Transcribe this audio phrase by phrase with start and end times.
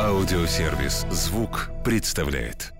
[0.00, 2.72] Аудиосервис «Звук» представляет.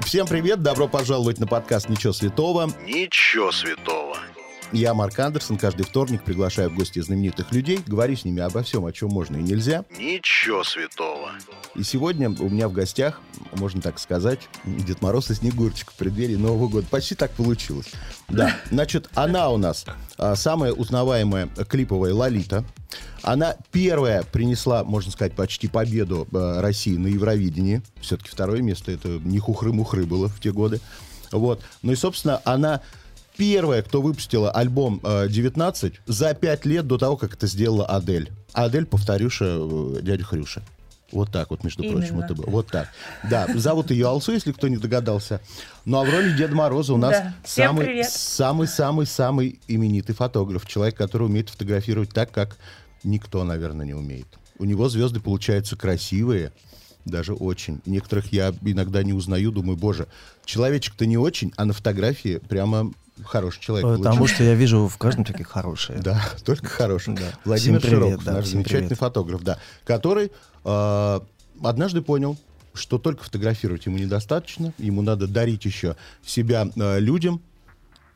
[0.00, 2.70] Всем привет, добро пожаловать на подкаст «Ничего святого».
[2.84, 4.16] Ничего святого.
[4.72, 8.84] Я Марк Андерсон, каждый вторник приглашаю в гости знаменитых людей, говорю с ними обо всем,
[8.84, 9.84] о чем можно и нельзя.
[9.96, 11.30] Ничего святого.
[11.76, 13.20] И сегодня у меня в гостях,
[13.52, 16.86] можно так сказать, Дед Мороз и Снегурочка в преддверии Нового года.
[16.90, 17.92] Почти так получилось.
[18.28, 19.86] Да, значит, она у нас
[20.18, 22.64] а, самая узнаваемая клиповая Лолита.
[23.22, 27.82] Она первая принесла, можно сказать, почти победу а, России на Евровидении.
[28.00, 30.80] Все-таки второе место, это не хухры-мухры было в те годы.
[31.30, 31.62] Вот.
[31.82, 32.80] Ну и, собственно, она
[33.36, 38.30] первая, кто выпустила альбом э, 19 за пять лет до того, как это сделала Адель.
[38.52, 40.62] Адель, повторюша, э, дядя Хрюша.
[41.12, 41.98] Вот так вот, между Именно.
[41.98, 42.46] прочим, это было.
[42.46, 42.88] Вот так.
[43.28, 45.40] Да, зовут ее Алсу, если кто не догадался.
[45.84, 47.34] Ну а в роли Деда Мороза у нас Да.
[47.44, 50.66] Самый, самый, самый, самый именитый фотограф.
[50.66, 52.58] Человек, который умеет фотографировать так, как
[53.02, 54.26] никто, наверное, не умеет.
[54.58, 56.52] У него звезды получаются красивые,
[57.04, 57.80] даже очень.
[57.86, 60.06] Некоторых я иногда не узнаю, думаю, боже,
[60.44, 62.92] человечек-то не очень, а на фотографии прямо
[63.24, 63.86] хороший человек.
[63.98, 64.34] Потому получился.
[64.34, 65.98] что я вижу в каждом такие хорошие.
[66.00, 67.14] Да, только хороший.
[67.14, 67.32] Да.
[67.44, 68.98] Владимир Всем привет, Широков, да, наш замечательный привет.
[68.98, 70.32] фотограф, да, который
[70.64, 71.20] э,
[71.62, 72.36] однажды понял,
[72.74, 77.40] что только фотографировать ему недостаточно, ему надо дарить еще себя э, людям,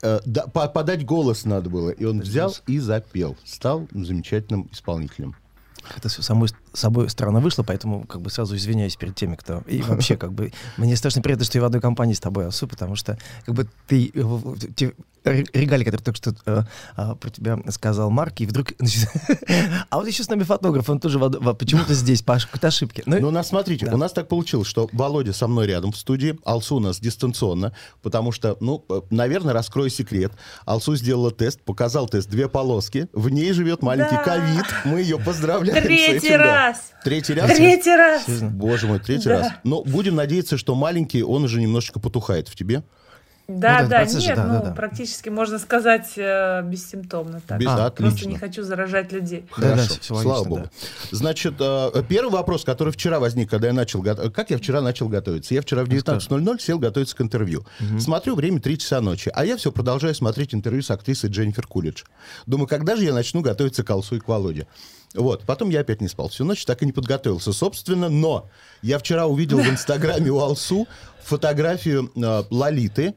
[0.05, 5.34] Э, да, по- подать голос надо было, и он взял и запел, стал замечательным исполнителем.
[5.96, 9.62] Это все самой собой странно вышло, поэтому как бы сразу извиняюсь перед теми, кто...
[9.67, 12.67] И вообще как бы мне страшно приятно, что я в одной компании с тобой, Асу,
[12.69, 14.11] потому что как бы ты...
[14.14, 14.28] э,
[14.77, 14.92] те
[15.25, 16.62] ре- регалии, которые только что э,
[16.97, 18.72] а, про тебя сказал Марк, и вдруг...
[19.91, 23.02] а вот еще с нами фотограф, он тоже почему-то здесь по ошибке.
[23.06, 23.95] Ну, Ну, у нас, смотрите, Да.
[23.95, 27.72] у нас так получилось, что Володя со мной рядом в студии, Алсу у нас дистанционно,
[28.02, 30.33] потому что, ну, э, наверное, раскрою секрет.
[30.67, 34.22] Алсу сделала тест, показал тест, две полоски, в ней живет маленький Да.
[34.22, 36.64] ковид, мы ее поздравляем с Третий этим, да.
[36.67, 36.93] Раз.
[37.05, 37.57] Третий раз?
[37.57, 38.25] Третий раз.
[38.27, 38.51] серьезно.
[38.51, 39.39] Боже мой, третий Да.
[39.41, 39.53] раз.
[39.65, 42.83] Но будем надеяться, что маленький, он уже немножечко потухает в тебе.
[43.47, 44.70] Да, Ну, да, да, процесс нет, да, ну, да, да.
[44.73, 47.58] практически можно сказать э, бессимптомно так.
[47.61, 48.11] Без- А, отлично.
[48.11, 49.45] Просто не хочу заражать людей.
[49.58, 50.63] Да, да, Хорошо, всё слава логично, богу.
[50.63, 50.70] да.
[51.11, 54.35] Значит, э, первый вопрос, который вчера возник, когда я начал готовиться.
[54.35, 55.53] Как я вчера начал готовиться?
[55.53, 57.67] Я вчера в 19.00 сел готовиться к интервью.
[58.01, 62.05] Смотрю, время 3 часа ночи, а я все продолжаю смотреть интервью с актрисой Дженнифер Кулидж.
[62.47, 64.67] Думаю, когда же я начну готовиться к Алсу и к Володе?
[65.14, 66.29] Вот, потом я опять не спал.
[66.29, 68.51] Всю ночь, так и не подготовился, собственно, но
[68.83, 70.89] я вчера увидел в Инстаграме у Алсу
[71.23, 73.14] фотографию э, Лолиты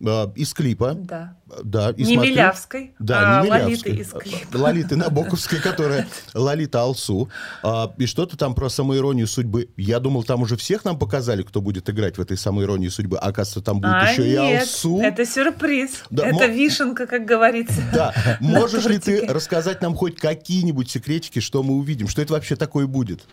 [0.00, 0.94] из клипа.
[0.94, 1.36] Да.
[1.64, 4.56] Да, и не смотрю- Милявской, Да, а не Лолиты из клипа.
[4.56, 7.28] Лолиты Набоковской, которая Лолита Алсу.
[7.62, 9.68] А, и что-то там про самоиронию судьбы.
[9.76, 13.18] Я думал, там уже всех нам показали, кто будет играть в этой самоиронии судьбы.
[13.18, 15.00] А, Оказывается, там будет А, еще и нет, Алсу.
[15.00, 16.04] это сюрприз.
[16.10, 17.80] Да, это вишенка, как говорится.
[17.92, 18.14] Да.
[18.40, 22.08] Можешь ли ты рассказать нам хоть какие-нибудь секретики, что мы увидим?
[22.08, 23.26] Что это вообще такое будет?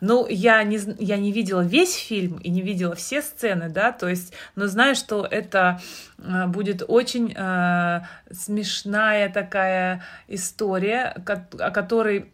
[0.00, 4.08] Ну, я не, я не видела весь фильм и не видела все сцены, да, то
[4.08, 5.80] есть, но знаю, что это
[6.18, 8.00] э, будет очень э,
[8.30, 11.14] смешная такая история,
[11.58, 12.30] о которой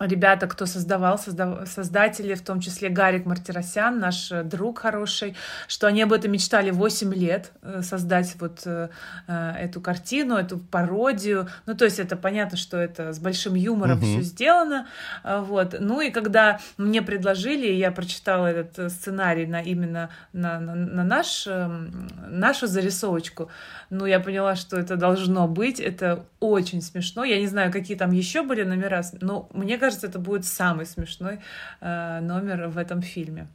[0.00, 5.36] ребята, кто создавал, создав- создатели, в том числе Гарик Мартиросян, наш э, друг хороший,
[5.68, 8.88] что они об этом мечтали 8 лет, э, создать вот э,
[9.28, 11.46] э, эту картину, эту пародию.
[11.66, 14.06] Ну, то есть это понятно, что это с большим юмором Мгм.
[14.06, 14.86] все сделано.
[15.22, 15.76] Вот.
[15.78, 21.46] Ну и когда мне предложили, я прочитала этот сценарий на именно на, на, на наш,
[21.46, 23.48] эм, нашу зарисовочку,
[23.90, 25.78] ну я поняла, что это должно быть.
[25.78, 27.22] Это очень смешно.
[27.24, 31.40] Я не знаю, какие там еще были номера, но мне кажется, это будет самый смешной
[31.80, 33.48] э, номер в этом фильме.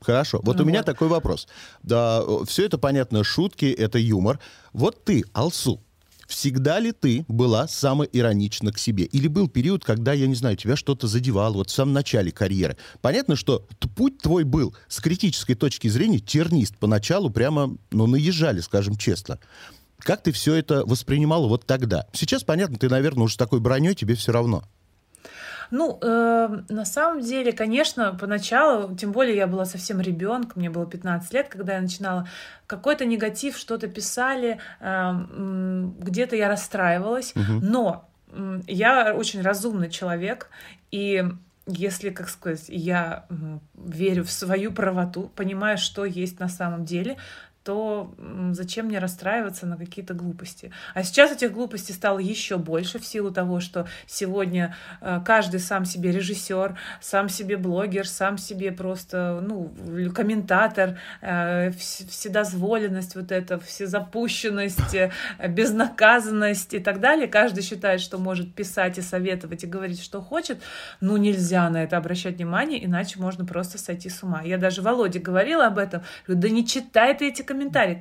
[0.00, 0.40] Хорошо.
[0.42, 0.86] Вот Ну у меня вот.
[0.86, 1.46] такой вопрос.
[1.82, 4.40] Да, все это понятно, шутки, это юмор.
[4.72, 5.80] Вот ты, Алсу,
[6.26, 9.04] всегда ли ты была самой иронична к себе?
[9.04, 12.76] Или был период, когда, я не знаю, тебя что-то задевало, вот в самом начале карьеры?
[13.00, 13.64] Понятно, что
[13.96, 16.76] путь твой был с критической точки зрения тернист.
[16.78, 19.38] Поначалу прямо, ну, наезжали, скажем честно.
[19.98, 22.06] Как ты все это воспринимала вот тогда?
[22.12, 24.64] Сейчас, понятно, ты, наверное, уже с такой броней, тебе все равно.
[25.70, 30.86] Ну, э, на самом деле, конечно, поначалу, тем более я была совсем ребенком, мне было
[30.86, 32.28] 15 лет, когда я начинала
[32.66, 35.12] какой-то негатив, что-то писали, э,
[35.98, 40.50] где-то я расстраивалась, но м, я очень разумный человек,
[40.90, 41.24] и
[41.68, 43.26] если, как сказать, я
[43.74, 47.16] верю в свою правоту, понимаю, что есть на самом деле,
[47.66, 48.14] то
[48.52, 50.70] зачем мне расстраиваться на какие-то глупости?
[50.94, 55.84] А сейчас этих глупостей стало еще больше в силу того, что сегодня э, каждый сам
[55.84, 59.74] себе режиссер, сам себе блогер, сам себе просто ну,
[60.14, 65.10] комментатор, э, вс- вседозволенность вот эта, всезапущенность, э,
[65.48, 67.26] безнаказанность и так далее.
[67.26, 70.62] Каждый считает, что может писать и советовать и говорить, что хочет.
[71.00, 74.42] Ну, нельзя на это обращать внимание, иначе можно просто сойти с ума.
[74.44, 76.02] Я даже Володе говорила об этом.
[76.28, 77.55] Говорю, да не читай ты эти комментарии.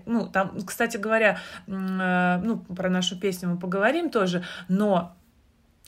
[0.06, 5.16] Ну, там, кстати говоря, э, ну, про нашу песню мы поговорим тоже, но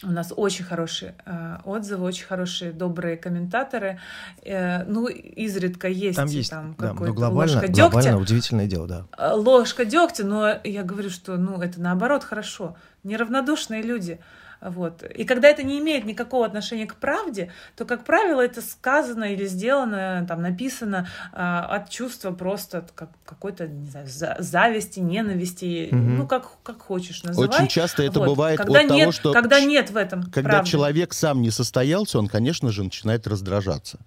[0.04, 4.00] у нас очень хорошие э, отзывы, очень хорошие, добрые комментаторы.
[4.44, 8.18] Э, ну, изредка есть Там есть, там да, какой-то глобально, ложка глобально дегтя.
[8.18, 9.06] удивительное дело, да.
[9.18, 12.75] Э, ложка дегтя, но я говорю, что ну, это наоборот хорошо.
[13.04, 14.19] Неравнодушные люди.
[14.62, 15.04] Вот.
[15.04, 19.45] И когда это не имеет никакого отношения к правде, то, как правило, это сказано или
[19.45, 26.18] сделано, там, написано а, от чувства просто как, какой-то, не знаю, за- зависти, ненависти, Мгм.
[26.18, 27.48] ну, как, как хочешь называй.
[27.50, 28.30] Очень часто это Вот.
[28.30, 30.69] бывает когда от нет, того, что Когда нет в этом Когда правды.
[30.71, 34.00] человек сам не состоялся, он, конечно же, начинает раздражаться,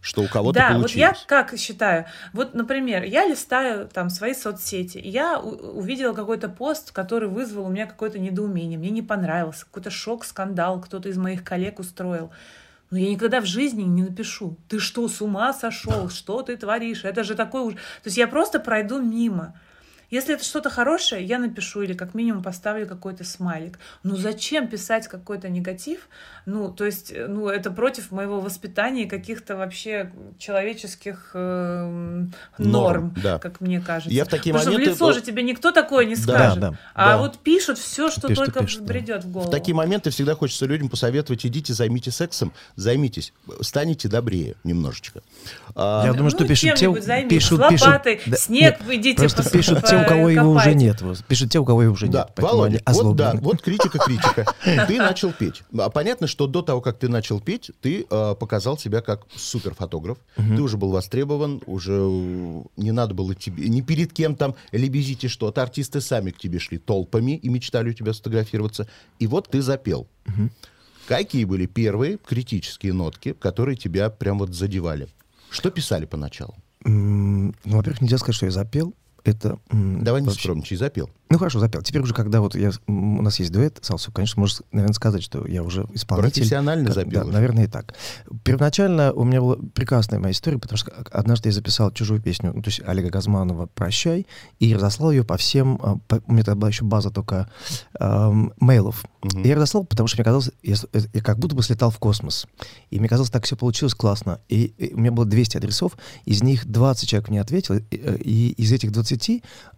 [0.00, 1.18] что у кого-то Да, вот получилось.
[1.18, 6.92] я как считаю, вот, например, я листаю там свои соцсети, и я увидела какой-то пост,
[6.92, 11.44] который вызвал у меня какое-то недоумение, мне не понравился, какой-то шок, скандал кто-то из моих
[11.44, 12.30] коллег устроил.
[12.90, 17.04] Но я никогда в жизни не напишу, ты что, с ума сошел, что ты творишь,
[17.04, 17.74] это же такой уж...
[17.74, 19.54] То есть я просто пройду мимо.
[20.10, 23.78] Если это что-то хорошее, я напишу или как минимум поставлю какой-то смайлик.
[24.02, 26.08] Ну зачем писать какой-то негатив?
[26.46, 32.72] Ну, то есть, э, ну, это против моего воспитания и каких-то вообще человеческих эм, норм,
[33.08, 33.38] Норм, да.
[33.38, 34.10] как мне кажется.
[34.14, 36.60] Я в такие Потому моменты- что в лицо же тебе никто такое не Да, скажет.
[36.60, 37.18] да, а да.
[37.18, 38.86] вот пишут все, что Пишут, только пишут, да.
[38.86, 39.48] бредет в голову.
[39.48, 45.20] В такие моменты всегда хочется людям посоветовать, идите, займитесь сексом, займитесь, станете добрее немножечко.
[45.74, 49.18] А, Я думаю, что ну, пишут те, пишут, с пишут, лопатой, да, снег нет, идите
[49.22, 51.00] Просто пишут те, у кого его уже нет.
[51.02, 51.24] вот.
[51.24, 52.32] Пишут те, у кого его уже Да, нет.
[52.36, 54.46] Володя, вот да, вот критика, критика.
[54.86, 55.62] Ты начал петь.
[55.78, 60.18] А понятно, что до того, как ты начал петь, ты э, показал себя как суперфотограф.
[60.36, 61.92] Ты уже был востребован, уже
[62.76, 65.62] не надо было тебе, ни перед кем там лебезить и что-то.
[65.62, 68.88] Артисты сами к тебе шли толпами и мечтали у тебя сфотографироваться.
[69.18, 70.06] И вот ты запел.
[71.06, 75.08] Какие были первые критические нотки, которые тебя прям вот задевали?
[75.50, 76.54] Что писали поначалу?
[76.84, 78.94] Ну, во-первых, нельзя сказать, что я запел.
[79.24, 79.58] Это...
[79.70, 81.10] Давай не скромничай, запел.
[81.30, 81.82] Ну хорошо, запел.
[81.82, 85.22] Теперь уже, когда вот я, у нас есть дуэт с Алсу, конечно, можно, наверное, сказать,
[85.22, 86.40] что я уже исполнитель.
[86.40, 87.32] Профессионально запел Да, уже.
[87.32, 87.94] наверное, и так.
[88.44, 92.62] Первоначально у меня была прекрасная моя история, потому что однажды я записал чужую песню, ну,
[92.62, 94.26] то есть Олега Газманова «Прощай»,
[94.58, 97.50] и разослал ее по всем, а, по- у меня тогда была еще база только
[98.00, 99.04] ам, мейлов.
[99.34, 101.98] И я разослал, потому что мне казалось, я, э, я как будто бы слетал в
[101.98, 102.46] космос.
[102.90, 104.40] И мне казалось, так все получилось классно.
[104.48, 105.92] И, и у меня было 200 адресов,
[106.24, 109.42] из них 20 человек мне ответило, и, э, и из этих 20
[109.72, 109.77] а,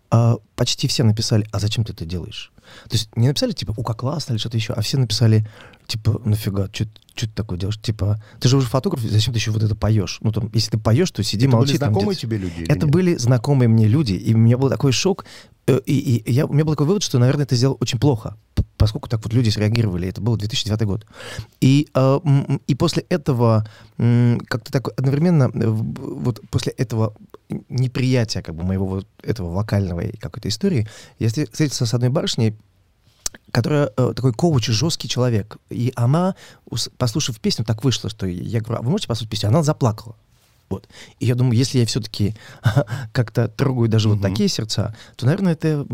[0.57, 2.53] почти все написали, а зачем ты это делаешь?
[2.89, 5.47] То есть не написали, типа, у, как классно или что-то еще, а все написали,
[5.87, 7.81] типа, нафига, что ты такое делаешь?
[7.81, 10.19] Типа, ты же уже фотограф, зачем ты еще вот это поешь?
[10.23, 11.73] Ну, там, если ты поешь, то сиди, Это молчи.
[11.73, 12.21] были там знакомые где-то.
[12.27, 12.63] тебе люди?
[12.65, 12.91] Это нет?
[12.91, 15.25] были знакомые мне люди, и у меня был такой шок,
[15.67, 18.37] э, и, и я, у меня был такой вывод, что, наверное, это сделал очень плохо,
[18.79, 20.09] поскольку так вот люди среагировали.
[20.09, 21.07] Это был 2009 год.
[21.61, 22.21] И, э,
[22.67, 23.67] и после этого
[23.97, 27.15] как-то так одновременно, э, вот после этого
[27.69, 30.89] неприятия как бы моего вот этого вокального какой-то истории,
[31.19, 32.57] я встр- встретился с одной барышней,
[33.53, 35.59] которая э, такой коуч, жесткий человек.
[35.71, 36.35] И она,
[36.99, 39.49] послушав песню, так вышло, что я говорю, а вы можете послушать песню?
[39.49, 40.17] Она заплакала.
[40.71, 40.89] Вот.
[41.19, 42.35] И я думаю, если я все-таки
[43.13, 44.23] как-то трогаю даже вот Мгм.
[44.31, 45.85] такие сердца, то, наверное, это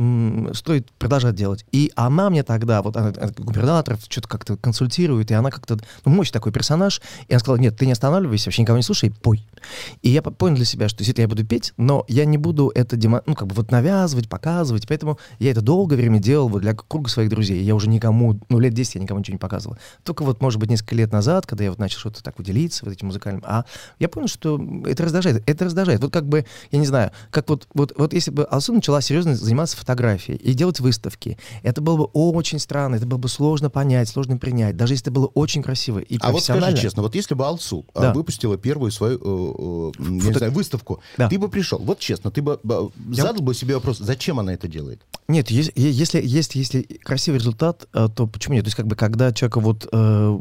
[0.55, 1.65] стоит продолжать делать.
[1.73, 6.13] И она мне тогда, вот она, она губернаторов что-то как-то консультирует, и она как-то, ну,
[6.13, 9.47] мощный такой персонаж, и она сказала, нет, ты не останавливайся, вообще никого не слушай, пой.
[10.03, 12.71] И я по- понял для себя, что действительно я буду петь, но я не буду
[12.75, 16.61] это, демо- ну, как бы вот навязывать, показывать, поэтому я это долгое время делал вот
[16.61, 17.63] для круга своих друзей.
[17.65, 19.79] Я уже никому, ну, лет 10 я никому ничего не показывал.
[20.05, 22.93] Только вот, может быть, несколько лет назад, когда я вот начал что-то так уделиться вот
[22.93, 23.65] этим музыкальным, а
[23.99, 25.43] я понял, что это раздражает.
[25.47, 26.01] Это раздражает.
[26.03, 29.35] Вот как бы, я не знаю, как вот, вот, вот если бы Алсу начала серьезно
[29.35, 34.09] заниматься фотографией и делать выставки, это было бы очень странно, это было бы сложно понять,
[34.09, 37.35] сложно принять, даже если это было очень красиво и А вот скажи честно, вот если
[37.35, 38.13] бы Алсу а, Да.
[38.13, 41.29] выпустила первую свою э, э, не Фото- знаю, выставку, Да.
[41.29, 44.53] ты бы пришел, вот честно, ты бы э, Я- задал бы себе вопрос, зачем она
[44.55, 45.01] это делает?
[45.29, 48.65] Нет, ес- е- если, если, если красивый результат, э, то почему нет?
[48.65, 50.39] То есть как бы когда человека вот э,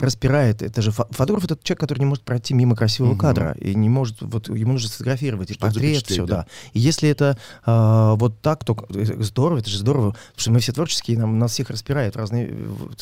[0.00, 3.20] распирает, это же фо- фотограф это человек, который не может пройти мимо красивого Мгм.
[3.20, 3.56] кадра.
[3.60, 6.36] И и не может, вот ему нужно сфотографировать, и портрет, запечатлеть, все, да.
[6.36, 6.46] да.
[6.72, 10.60] И если это а, вот так, то э, здорово, это же здорово, потому что мы
[10.60, 12.54] все творческие, нам, нас всех распирает разные,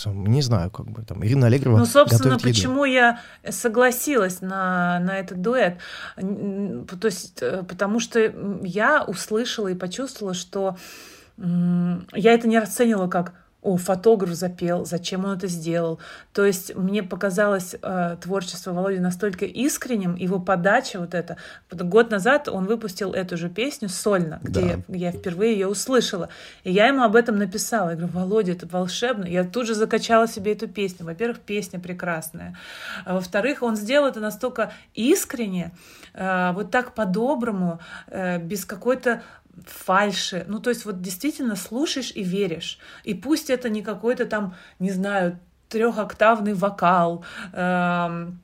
[0.03, 5.19] там, не знаю, как бы, там, Ирина Аллегрова Ну, собственно, почему я согласилась на, на
[5.19, 5.79] этот дуэт?
[6.17, 8.33] То есть, э, потому что
[8.63, 10.77] я услышала и почувствовала, что
[11.39, 13.35] я это не расценила как
[13.67, 15.99] о, фотограф запел, зачем он это сделал.
[16.33, 21.15] То есть мне показалось э, творчество Володи настолько искренним, его подача вот.
[21.71, 24.97] Вот Год назад он выпустил эту же песню сольно, где Да.
[24.97, 26.29] я впервые ее услышала.
[26.65, 27.91] И я ему об этом написала.
[27.91, 29.25] Я говорю, Володя, это волшебно.
[29.25, 31.05] Я тут же закачала себе эту песню.
[31.07, 32.57] Во-первых, песня прекрасная.
[33.05, 35.73] А во-вторых, он сделал это настолько искренне,
[36.15, 39.23] э, вот так по-доброму, э, без какой-то
[39.65, 40.45] фальши.
[40.49, 42.79] Ну, то есть вот действительно слушаешь и веришь.
[43.05, 48.41] И пусть это не какой-то там, не знаю, трехоктавный вокал, эм,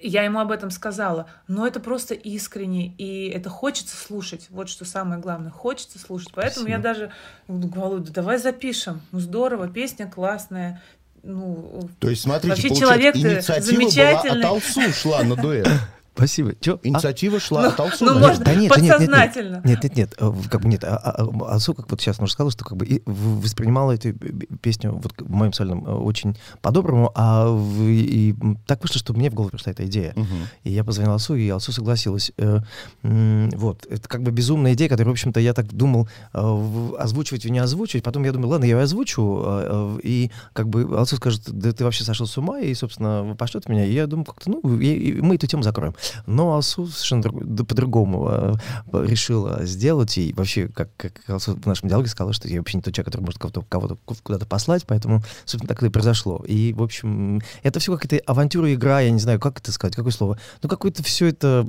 [0.00, 4.46] я ему об этом сказала, но это просто искренне, и это хочется слушать.
[4.50, 6.32] Вот что самое главное, хочется слушать.
[6.34, 6.82] Поэтому я Спасибо.
[6.82, 7.12] даже
[7.46, 9.00] говорю, Володя, давай запишем.
[9.12, 10.82] Ну здорово, песня классная.
[11.22, 14.38] Ну, То есть, смотрите, Вообще получается, человек-то инициатива была замечательный.
[14.40, 15.68] от Алсу шла на дуэт.
[16.14, 16.54] Спасибо.
[16.60, 16.74] Чё?
[16.74, 16.86] А?
[16.86, 18.04] Инициатива шла Ну, от Алсу.
[18.04, 18.44] ну, можно.
[18.44, 19.62] Да нет, же, нет, нет, подсознательно.
[19.64, 20.84] Нет, нет, нет, э, как бы нет.
[20.84, 24.12] А, а, а, Алсу, как вот сейчас уже сказала, что как бы воспринимала эту
[24.60, 28.34] песню вот в моем сольном э, очень по-доброму, а в- и
[28.66, 30.12] так вышло, что мне в голову пришла эта идея.
[30.16, 30.26] Мгм.
[30.64, 32.32] И я позвонил Алсу, и Алсу согласилась.
[32.38, 32.60] Э,
[33.02, 37.58] Вот, это как бы безумная идея, которую, в общем-то, я так думал озвучивать и не
[37.58, 38.04] озвучивать.
[38.04, 39.44] Потом я думаю, ладно, я её озвучу,
[40.02, 43.84] и как бы Алсу скажет, да ты вообще сошел с ума, и, собственно, пошлет меня.
[43.84, 45.94] И я думаю, как-то, ну, и- и мы эту тему закроем.
[46.26, 48.54] Но Алсу совершенно друг- по-другому э,
[48.92, 52.82] решила сделать, и вообще, как, как Алсу в нашем диалоге сказала, что я вообще не
[52.82, 56.42] тот человек, который может кого-то, кого-то куда-то послать, поэтому, собственно, так это и произошло.
[56.46, 60.12] И, в общем, это все какая-то авантюра, игра, я не знаю, как это сказать, какое
[60.12, 60.38] слово.
[60.62, 61.66] Ну, какое-то все это...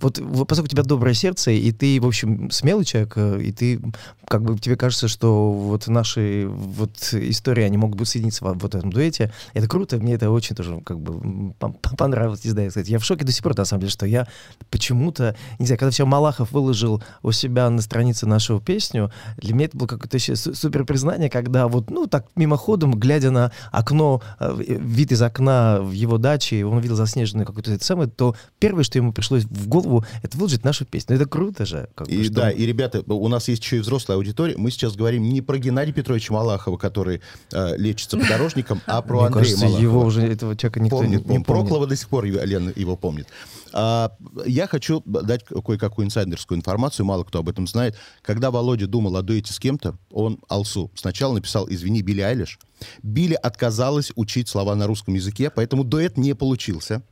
[0.00, 3.80] Вот, поскольку у тебя доброе сердце, и ты, в общем, смелый человек, э, и ты,
[4.28, 8.74] как бы, тебе кажется, что вот наши вот истории, они могут быть соединиться в вот
[8.74, 11.54] этом дуэте, это круто, мне это очень тоже, как бы,
[11.96, 12.88] понравилось, не знаю, сказать.
[12.88, 14.26] Я в шоке до сих пор, на самом деле, что я
[14.70, 19.66] почему-то, не знаю, когда все Малахов выложил у себя на странице нашу песню, для меня
[19.66, 20.18] это было какое-то
[20.54, 25.92] супер признание, когда вот, ну, так мимоходом, глядя на окно, э, вид из окна в
[25.92, 30.04] его даче, он видел заснеженную какую-то это самое, то первое, что ему пришлось в голову,
[30.22, 31.16] это выложить нашу песню.
[31.16, 31.88] Ну, Это круто же.
[31.94, 34.56] как бы, И что- да, и ребята, у нас есть еще и взрослая аудитория.
[34.56, 37.20] Мы сейчас говорим не про Геннадия Петровича Малахова, который
[37.52, 39.82] э, лечится подорожником, а про Мне Андрея кажется, Малахова.
[39.82, 41.10] его уже, этого человека никто помнит.
[41.10, 41.46] не, не помнит.
[41.46, 43.28] Проклова до сих пор Лена его помнит.
[43.76, 44.12] А,
[44.46, 47.96] я хочу дать кое-какую инсайдерскую информацию, мало кто об этом знает.
[48.22, 52.60] Когда Володя думал о дуэте с кем-то, он Алсу сначала написал «Извини, Билли Айлиш».
[53.02, 57.02] Билли отказалась учить слова на русском языке, поэтому дуэт не получился.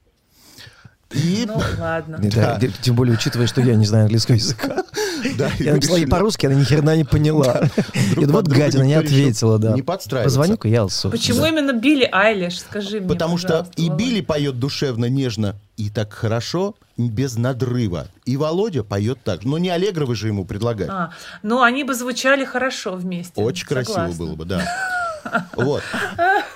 [1.10, 2.18] И ну ладно.
[2.22, 2.68] Да, Да.
[2.80, 4.84] Тем более, учитывая, что я не знаю английского языка.
[5.38, 7.68] да, Я написала ей по-русски, она ни херна не поняла.
[8.16, 9.72] И вот гадина не ответила, да.
[9.72, 10.38] Не подстраиваться.
[10.38, 11.10] Позвоню-ка я Алсу.
[11.10, 11.48] Почему Да.
[11.48, 12.60] именно Билли Айлиш?
[12.60, 13.88] Скажи мне, Потому что и.
[13.88, 18.06] Билли поет душевно, нежно и так хорошо, без надрыва.
[18.24, 19.44] И Володя поет так.
[19.44, 20.88] Но не Аллегровы же ему предлагать.
[20.88, 21.12] А,
[21.42, 23.42] ну, они бы звучали хорошо вместе.
[23.42, 24.24] Очень красиво Согласна.
[24.24, 24.64] было бы, да.
[25.54, 25.82] Вот.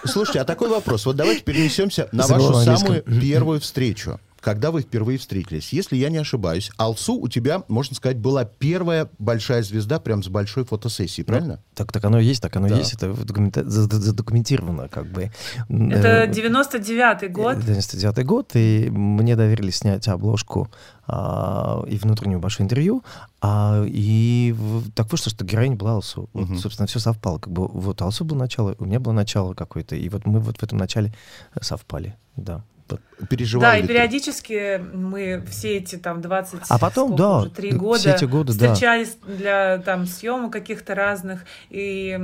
[0.04, 1.06] Слушайте, а такой вопрос.
[1.06, 4.20] Вот давайте перенесемся на вашу самую первую встречу.
[4.46, 9.08] Когда вы впервые встретились, если я не ошибаюсь, Алсу у тебя, можно сказать, была первая
[9.18, 11.60] большая звезда прям с большой фотосессией, правильно?
[11.74, 12.76] Так, так оно и есть, так оно и Да.
[12.76, 15.32] есть, это документа- за- за- задокументировано, как бы.
[15.68, 17.58] Это Э, 99-й год.
[17.58, 20.70] 99 год, и мне доверили снять обложку
[21.08, 23.02] а, и внутреннюю большое интервью,
[23.40, 26.28] а, и в- так вышло, что героиня была Алсу.
[26.32, 26.58] Вот, Мгм.
[26.58, 27.38] собственно, все совпало.
[27.38, 30.58] Как бы вот Алсу было начало, у меня было начало какое-то, и вот мы вот
[30.58, 31.12] в этом начале
[31.60, 32.62] совпали, да.
[32.88, 33.00] Вот.
[33.28, 33.88] Переживал Да, и ты?
[33.88, 38.24] периодически мы все эти там 20, А потом, сколько да, уже, три все года эти
[38.24, 38.72] годы, да.
[38.74, 42.18] встречались для там съемок каких-то разных и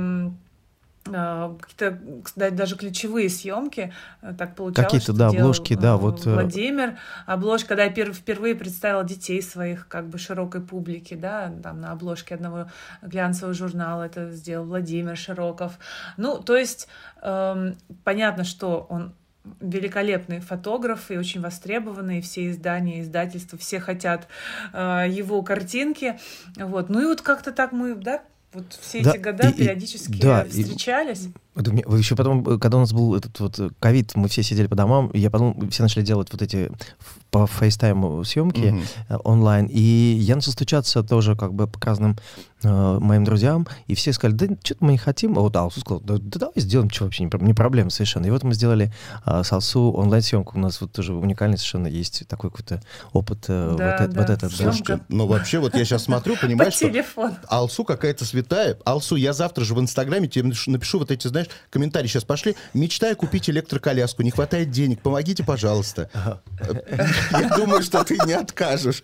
[1.11, 4.85] а, какие-то, даже ключевые съемки э, так получалось.
[4.89, 9.41] Какие-то, да, обложки, да, э, вот, э, Владимир, обложка, когда я пер- впервые представила детей
[9.41, 12.67] своих как бы широкой публике, да, там на обложке одного
[13.01, 15.73] глянцевого журнала это сделал Владимир Широков.
[16.15, 16.87] Ну, то есть
[17.21, 19.13] эм, понятно, что он
[19.59, 24.27] великолепный фотограф и очень востребованный, и все издания, издательства, все хотят
[24.73, 26.17] э, его картинки.
[26.55, 26.89] Вот.
[26.89, 28.23] Ну и вот как-то так мы, да,
[28.53, 31.27] вот все Да, эти года и- и- периодически да, и- встречались.
[31.27, 34.43] Это мне- Еще потом, э, когда у нас был этот вот э, ковид, мы все
[34.43, 36.71] сидели по домам, и я потом все начали делать вот эти
[37.31, 38.81] по фейстайму съемки Мгм.
[39.09, 42.17] э, онлайн, и я начал стучаться тоже как бы к разным
[42.65, 45.99] э, моим друзьям, и все сказали, да что-то мы не хотим, а вот Алсу сказал,
[45.99, 48.25] да, да давай сделаем, что вообще, не, не проблема совершенно.
[48.25, 48.93] И вот мы сделали
[49.25, 52.81] э, с Алсу онлайн-съемку, у нас вот тоже уникальный совершенно есть такой какой-то
[53.11, 54.21] опыт э, Да, вот, это- да.
[54.21, 54.51] вот этот.
[54.51, 54.55] да.
[54.71, 56.89] Слушайте, ну вообще, вот я сейчас смотрю, По понимаешь, что.
[57.49, 58.77] Алсу какая-то святая.
[58.85, 62.55] Алсу, я завтра же в Инстаграме тебе напишу, напишу вот эти, знаешь, комментарии сейчас пошли.
[62.73, 66.09] Мечтаю купить электроколяску, не хватает денег, помогите, пожалуйста.
[67.31, 69.03] Я думаю, что ты не откажешь.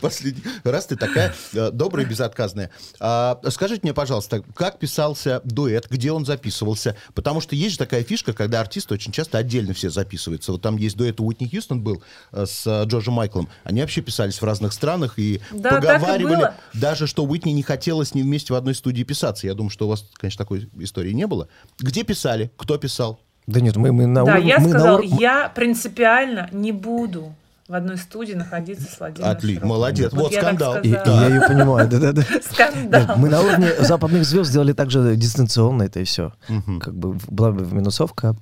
[0.00, 2.70] Последний раз ты такая э, добрая и безотказная.
[3.00, 6.96] А, Скажите мне, пожалуйста, как писался дуэт, где он записывался?
[7.14, 10.52] Потому что есть же такая фишка, когда артисты очень часто отдельно все записываются.
[10.52, 13.48] Вот там есть дуэт Уитни Хьюстон был э, с э, Джорджем Майклом.
[13.64, 18.04] Они вообще писались в разных странах и Да, и поговаривали даже, что Уитни не хотела
[18.04, 19.46] с ним вместе в одной студии писаться.
[19.46, 21.48] Я думаю, что у вас, конечно, такой истории не было.
[21.78, 22.50] Где писали?
[22.56, 23.20] Кто писал?
[23.46, 24.48] Да нет, мы, мы на Да, уровне...
[24.48, 27.34] я мы на сказала, ур- я принципиально не буду
[27.68, 30.12] в одной студии находиться с Владимиром Отлично, молодец.
[30.12, 30.76] Вот я так скандал.
[30.82, 32.22] И, и я ее понимаю, да-да-да.
[32.52, 33.16] Скандал.
[33.16, 36.32] Мы на уровне западных звезд сделали также дистанционно это и все.
[36.80, 38.36] Как бы была бы минусовка.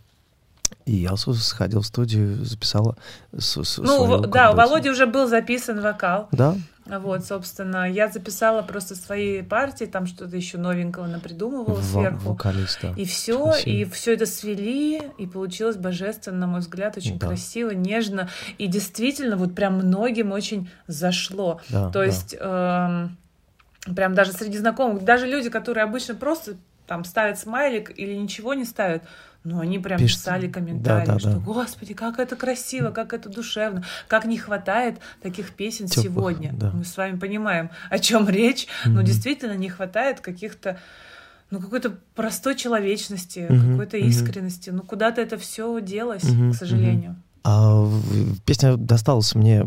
[0.87, 2.97] И Алсу сходил в студию, записала
[3.37, 6.29] с- с- Ну, свою, да, у Володи уже был записан вокал.
[6.33, 6.57] Да,
[6.99, 12.31] Вот, собственно, я записала просто свои партии, там что-то еще новенького напридумывала во- сверху.
[12.31, 12.93] вокалист, да.
[12.97, 17.29] И все, и все это свели, и получилось божественно, на мой взгляд, очень Да.
[17.29, 18.29] красиво, нежно,
[18.59, 21.61] и действительно вот прям многим очень зашло.
[21.69, 22.05] Да, То да.
[22.07, 23.17] есть эм,
[23.95, 26.57] прям даже среди знакомых, даже люди, которые обычно просто
[26.87, 29.05] там ставят смайлик или ничего не ставят,
[29.45, 30.19] но они прям Пишут.
[30.19, 31.39] писали комментарии, Да, да, что, да.
[31.39, 36.53] господи, как это красиво, как это душевно, как не хватает таких песен Тёплых, сегодня.
[36.53, 36.71] да.
[36.73, 39.05] Мы с вами понимаем, о чем речь, но Мгм.
[39.05, 40.79] действительно не хватает каких-то
[41.51, 44.71] ну, какой-то простой человечности, Мгм, какой-то искренности.
[44.71, 47.17] Ну, куда-то это все делось, Мгм, к сожалению.
[47.43, 47.91] А
[48.45, 49.61] песня досталась мне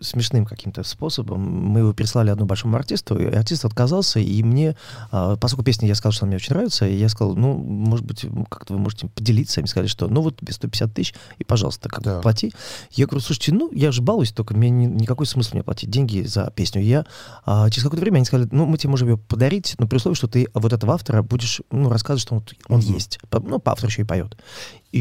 [0.00, 1.40] смешным каким-то способом.
[1.42, 4.74] Мы его прислали одному большому артисту, и артист отказался, и мне,
[5.10, 8.06] а, поскольку песня, я сказал, что она мне очень нравится, и я сказал, ну, может
[8.06, 9.60] быть, как-то вы можете поделиться.
[9.60, 12.20] Они сказали, что, ну, вот тебе 150 тысяч, и, пожалуйста, как Да.
[12.20, 12.52] плати.
[12.92, 16.22] Я говорю, слушайте, ну, я же балуюсь, только мне ни- никакой смысл мне платить деньги
[16.22, 16.82] за песню.
[16.82, 17.04] Я
[17.44, 20.16] а, через какое-то время они сказали, ну, мы тебе можем ее подарить, но при условии,
[20.16, 22.94] что ты вот этого автора будешь, ну, рассказывать, что он, он Мгм.
[22.94, 23.18] есть.
[23.30, 24.36] Ну, по автор еще и поет.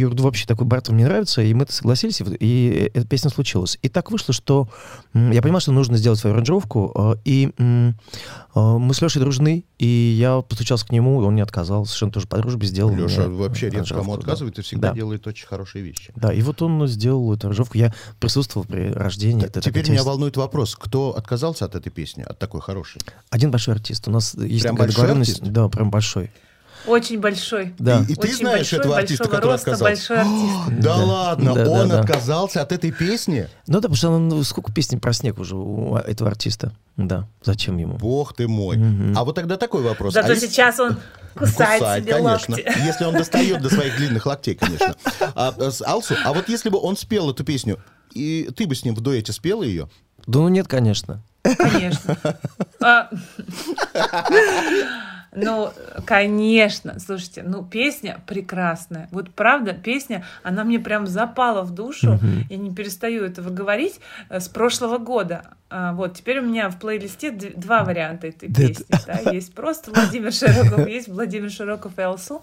[0.04, 3.78] «Да вообще такой Бартон мне нравится, и мы согласились, и и эта песня случилась.
[3.82, 4.68] И так вышло, что
[5.14, 7.92] я понимал, что нужно сделать свою аранжировку, э, и э,
[8.56, 9.86] мы с Лешей дружны, и
[10.20, 12.96] я постучался к нему, и он не отказал, совершенно тоже по дружбе сделал.
[12.96, 14.20] Леша вообще редко кому да.
[14.20, 14.96] отказывает и всегда Да.
[14.96, 16.12] делает очень хорошие вещи.
[16.16, 19.42] Да, и вот он сделал эту аранжировку, я присутствовал при рождении.
[19.42, 23.02] Т- Это Теперь меня волнует вопрос, кто отказался от этой песни, от такой хорошей?
[23.30, 25.32] Один большой артист, у нас есть Прям такая большой договоренность.
[25.40, 25.52] артист?
[25.52, 26.32] Да, прям большой.
[26.88, 27.74] Очень большой.
[27.80, 28.02] Да.
[28.08, 29.84] И, и ты Очень знаешь большой, этого артиста, который роста, отказался?
[30.16, 30.56] большой артист.
[30.84, 31.04] Да, Да.
[31.04, 32.00] ладно, Да, да, он да.
[32.02, 33.48] отказался от этой песни?
[33.68, 36.72] Ну да, потому что ну, сколько песен про снег уже у этого артиста.
[36.98, 37.98] Да, зачем ему?
[37.98, 38.78] Бог ты мой.
[38.78, 39.18] Мгм.
[39.18, 40.14] А вот тогда такой вопрос.
[40.14, 40.98] Зато а если- сейчас он
[41.36, 42.56] кусает Кусает, себе конечно.
[42.56, 42.72] локти.
[42.86, 44.96] Если он достает до своих длинных локтей, конечно.
[45.36, 47.80] А, с- Алсу, а вот если бы он спел эту песню,
[48.14, 49.90] и ты бы с ним в дуэте спела ее,
[50.28, 51.22] Да ну нет, конечно.
[51.44, 52.18] Конечно.
[55.36, 55.72] Ну,
[56.06, 59.08] конечно, слушайте, ну, песня прекрасная.
[59.12, 62.18] Вот правда, песня, она мне прям запала в душу.
[62.50, 65.44] Я не перестаю этого говорить э, с прошлого года.
[65.70, 68.86] А, Вот, теперь у меня в плейлисте два варианта этой песни.
[69.06, 69.32] да.
[69.32, 72.42] Есть просто Владимир Широков, есть Владимир Широков и Алсу.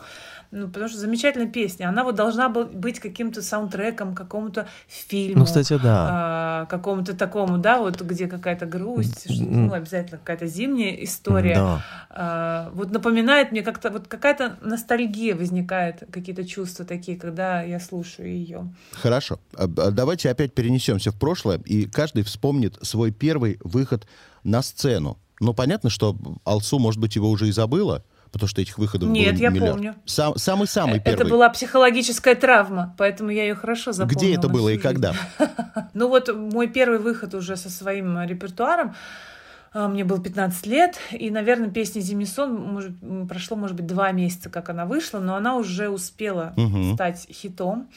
[0.53, 1.88] Ну, потому что замечательная песня.
[1.88, 5.41] Она вот должна был быть каким-то саундтреком, какому-то фильму.
[5.41, 6.09] Ну, кстати, да.
[6.11, 11.55] а, какому-то такому, да, вот где какая-то грусть, что- ну, обязательно какая-то зимняя история.
[11.55, 11.85] Да.
[12.11, 18.29] А, вот напоминает мне как-то, вот какая-то ностальгия возникает, какие-то чувства такие, когда я слушаю
[18.29, 18.71] ее.
[18.93, 19.41] Хорошо.
[19.57, 24.07] А Давайте опять перенесемся в прошлое, и каждый вспомнит свой первый выход
[24.45, 25.17] на сцену.
[25.41, 29.35] Ну, понятно, что Алсу, может быть, его уже и забыла, потому что этих выходов Нет,
[29.35, 29.73] было я миллиард.
[29.75, 29.95] помню.
[30.07, 31.31] Сам- Самый-самый Это первый.
[31.31, 34.18] была психологическая травма, поэтому я ее хорошо запомнила.
[34.18, 35.14] Где это было и когда?
[35.95, 38.95] Ну вот мой первый выход уже со своим репертуаром,
[39.75, 42.92] а, мне было 15 лет, и, наверное, песня «Зимний сон» может,
[43.29, 46.95] прошло, может быть, два месяца, как она вышла, но она уже успела Мгм.
[46.95, 47.88] стать хитом.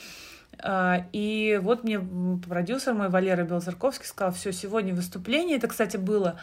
[0.62, 2.00] А, И вот мне
[2.48, 6.36] продюсер мой Валера Белозерковский сказал, все, сегодня выступление, это, кстати, было,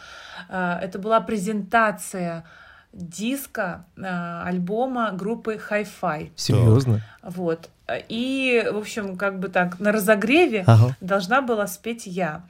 [0.50, 2.44] а, это была презентация
[2.92, 6.30] диска а, альбома группы Hi-Fi.
[6.36, 7.00] Серьезно?
[7.22, 7.70] Вот.
[8.08, 10.96] И, в общем, как бы так, на разогреве Ага.
[11.00, 12.42] должна была спеть я.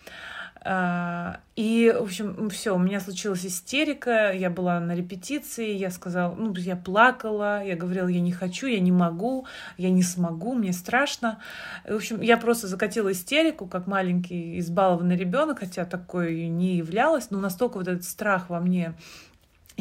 [0.65, 6.35] А, И, в общем, все, у меня случилась истерика, я была на репетиции, я сказала,
[6.35, 10.73] ну, я плакала, я говорила, я не хочу, я не могу, я не смогу, мне
[10.73, 11.41] страшно.
[11.87, 17.31] И, в общем, я просто закатила истерику, как маленький избалованный ребенок, хотя такой не являлась,
[17.31, 18.95] но настолько вот этот страх во мне,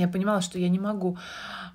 [0.01, 1.17] я понимала, что я не могу.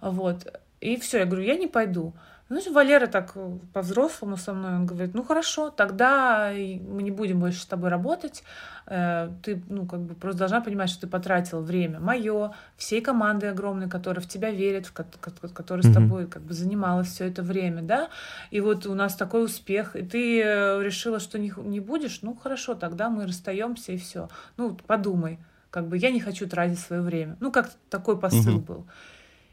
[0.00, 0.46] Вот.
[0.80, 2.12] И все, я говорю, я не пойду.
[2.48, 7.40] Знаешь, Валера так э, по-взрослому со мной, он говорит, ну хорошо, тогда мы не будем
[7.40, 8.44] больше с тобой работать,
[8.88, 13.48] Э, ты, ну, как бы просто должна понимать, что ты потратил время мое, всей команды
[13.48, 17.26] огромной, которая в тебя верит, в ко- ко- которая с тобой как бы занималась все
[17.26, 18.08] это время, да,
[18.52, 22.36] и вот у нас такой успех, и ты э, решила, что не, не будешь, ну
[22.36, 24.28] хорошо, тогда мы расстаемся и все.
[24.56, 27.36] Ну, подумай, как бы я не хочу тратить свое время.
[27.40, 28.60] Ну, как такой посыл Мгм.
[28.60, 28.86] был.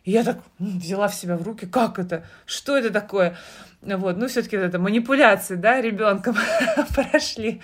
[0.04, 3.38] И я так взяла в себя в руки, как это, что это такое?
[3.86, 6.36] Вот, ну, все-таки это манипуляции, да, ребенком
[6.96, 7.62] прошли.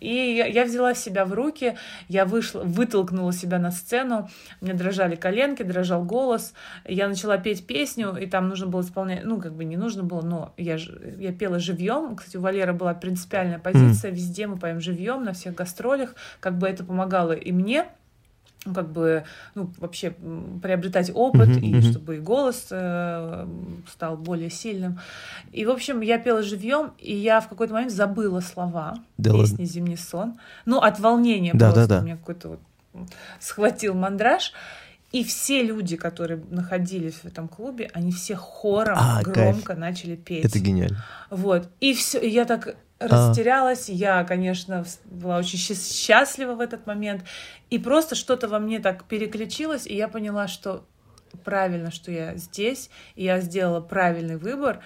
[0.00, 1.76] И я, я взяла себя в руки,
[2.08, 4.28] я вышла, вытолкнула себя на сцену,
[4.60, 6.52] у меня дрожали коленки, дрожал голос,
[6.84, 10.20] я начала петь песню, и там нужно было исполнять, ну, как бы не нужно было,
[10.20, 10.76] но я,
[11.18, 12.16] я пела живьем.
[12.16, 16.68] Кстати, у Валеры была принципиальная позиция, везде мы поем живьем, на всех гастролях, как бы
[16.68, 17.86] это помогало и мне,
[18.66, 20.14] ну, как бы, ну, вообще
[20.62, 21.82] приобретать опыт, Мгм, и мгм.
[21.82, 23.46] чтобы и голос э,
[23.92, 25.00] стал более сильным.
[25.52, 29.64] И, в общем, я пела живьем, и я в какой-то момент забыла слова Да песни
[29.64, 30.38] «Зимний сон».
[30.64, 32.00] Ну, от волнения Да, просто да, да.
[32.00, 32.60] у меня какой-то вот
[33.40, 34.52] схватил мандраж.
[35.12, 39.36] И все люди, которые находились в этом клубе, они все хором А, кайф.
[39.36, 40.44] громко начали петь.
[40.44, 41.04] Это гениально.
[41.30, 41.68] Вот.
[41.80, 43.88] И все, и я так растерялась.
[43.88, 47.24] Я, конечно, была очень счаст- счастлива в этот момент.
[47.70, 50.84] И просто что-то во мне так переключилось, и я поняла, что
[51.44, 54.80] правильно, что я здесь, и я сделала правильный выбор,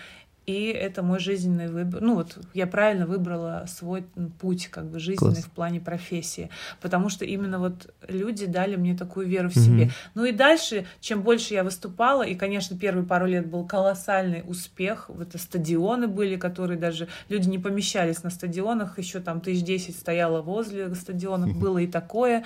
[0.49, 2.01] и это мой жизненный выбор.
[2.01, 4.05] Ну вот я правильно выбрала свой
[4.41, 5.45] путь, как бы жизненный Класс.
[5.45, 6.49] в плане профессии,
[6.81, 9.65] потому что именно вот люди дали мне такую веру в Мгм.
[9.65, 9.91] себе.
[10.15, 15.11] Ну и дальше, чем больше я выступала, и, конечно, первые пару лет был колоссальный успех,
[15.21, 20.41] это стадионы были, которые даже люди не помещались на стадионах, еще там тысяч десять стояло
[20.41, 22.45] возле стадионов, было и такое.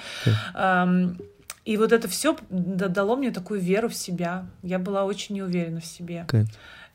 [1.64, 4.46] И вот это все дало мне такую веру в себя.
[4.64, 6.24] Я была очень неуверена в себе.
[6.26, 6.48] Кайф.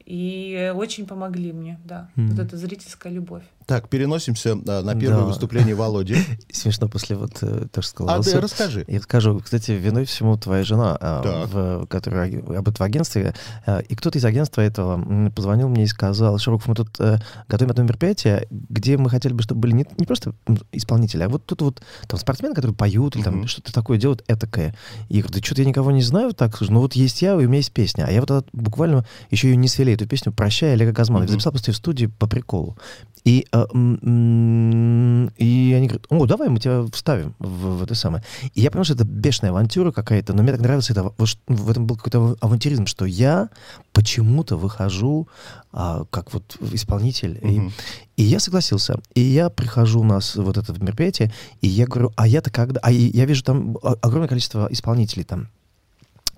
[0.08, 2.10] И очень помогли мне, да.
[2.16, 2.30] Мгм.
[2.30, 3.44] Вот эта зрительская любовь.
[3.68, 5.26] Так, переносимся а, на первое Да.
[5.26, 6.16] выступление Володи.
[6.52, 8.20] Смешно после вот э, то, что сказал.
[8.20, 8.86] А ты расскажи.
[8.88, 11.50] Я скажу, кстати, виной всему твоя жена, а, Так.
[11.54, 13.34] в, которая работает в агентстве,
[13.66, 17.72] а, и кто-то из агентства этого позвонил мне и сказал, Широков, мы тут э, готовим
[17.72, 20.34] одно мероприятие, где мы хотели бы, чтобы были не, не просто
[20.72, 23.48] исполнители, а вот тут вот там спортсмены, которые поют или там Мгм.
[23.48, 24.76] что-то такое делают этакое.
[25.10, 27.34] И я говорю, да что-то я никого не знаю так, слушай, ну вот есть я,
[27.34, 28.06] и у меня есть песня.
[28.08, 31.24] А я вот буквально еще ее не свели, эту песню «Прощай» Олега Газманова.
[31.26, 31.32] Мгм.
[31.34, 32.78] Записал просто в студии по приколу.
[33.26, 38.24] И, и они говорят, о, давай мы тебя вставим в, в это самое.
[38.54, 41.14] И я понял, что это бешеная авантюра какая-то, но мне так нравится это,
[41.48, 43.50] в этом был какой-то авантюризм, что я
[43.94, 45.28] почему-то выхожу
[45.72, 47.40] а, как вот исполнитель.
[47.42, 47.72] И, Мгм.
[48.16, 49.00] и я согласился.
[49.14, 52.80] И я прихожу у нас вот это мероприятие, и я говорю, а я-то когда...
[52.84, 55.48] А и я вижу там огромное количество исполнителей там.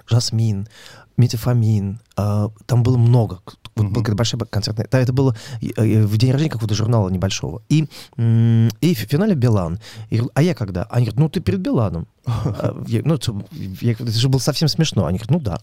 [0.08, 0.68] Жасмин,
[1.20, 3.40] Метафамин, а, там было много.
[3.76, 3.94] Вот Мгм.
[4.04, 4.88] была большая концертная...
[4.92, 7.62] Да, это было э, э, в день рождения какого-то журнала небольшого.
[7.70, 7.86] И,
[8.18, 9.80] и в финале Билан.
[10.10, 10.84] И а я когда?
[10.90, 12.08] Они говорят, ну ты перед Биланом.
[12.26, 13.34] А, я- Ну, это
[13.82, 15.06] я это же было совсем смешно.
[15.06, 15.60] Они говорят, ну да.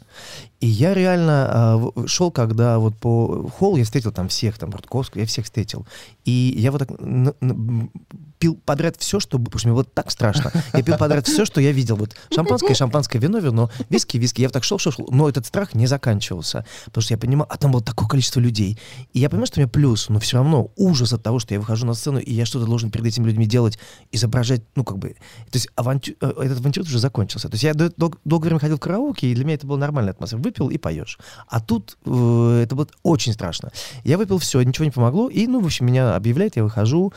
[0.61, 5.21] И я реально в- шел, когда вот по холлу я встретил там всех, там, Рудковского,
[5.21, 5.87] я всех встретил.
[6.25, 7.91] И я вот так н- н-
[8.39, 9.39] пил подряд все, что...
[9.39, 10.53] Потому что мне вот так страшно.
[10.73, 11.97] Я пил подряд все, что я видел.
[11.97, 14.41] Вот шампанское, шампанское, вино, вино, виски, виски.
[14.41, 15.09] Я вот так шел, шел, шел.
[15.11, 16.65] Но этот страх не заканчивался.
[16.87, 18.79] Потому что я понимал, а там было такое количество людей.
[19.13, 21.61] И я понимаю, что у меня плюс, но все равно ужас от того, что я
[21.61, 23.79] выхожу на сцену, и я что-то должен перед этими людьми делать,
[24.13, 25.11] изображать, ну, как бы...
[25.51, 27.49] То есть авантю- э, этот авантюр уже закончился.
[27.49, 29.79] То есть я дол- дол- долгое время ходил в караоке, и для меня это была
[29.79, 30.41] нормальная атмосфера.
[30.41, 31.19] Выпил и поешь.
[31.49, 33.71] А тут э, это было очень страшно.
[34.05, 37.13] Я выпил все, ничего не помогло, и, ну, в общем, меня объявляют, я выхожу,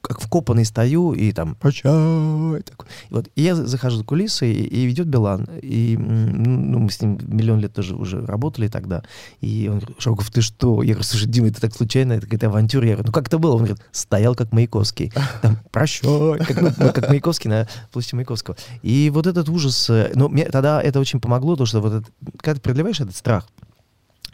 [0.00, 2.86] как вкопанный стою, и там «Прощай!» такой.
[3.08, 7.00] И Вот, и я захожу за кулисы, и, и ведет Билан, и ну, мы с
[7.00, 9.02] ним миллион лет тоже уже работали тогда,
[9.40, 10.82] и он говорит, Широков, ты что?
[10.82, 12.86] Я говорю, слушай, Дима, это так случайно, это какая-то авантюра.
[12.86, 13.52] Я говорю, ну как это было?
[13.52, 15.12] Он говорит, стоял как Маяковский.
[15.42, 18.56] Там, прощай, как, ну, ну, как Маяковский на площади Маяковского.
[18.82, 22.06] И вот этот ужас, э, ну, мне тогда это очень помогло, потому что вот это,
[22.38, 23.46] когда ты преодолеваешь этот страх,